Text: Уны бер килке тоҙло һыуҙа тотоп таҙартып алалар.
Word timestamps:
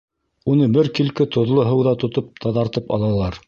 Уны 0.53 0.69
бер 0.77 0.89
килке 1.01 1.27
тоҙло 1.37 1.67
һыуҙа 1.69 1.95
тотоп 2.05 2.33
таҙартып 2.47 2.93
алалар. 2.99 3.39